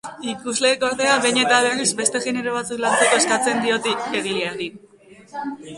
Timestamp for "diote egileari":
3.69-4.71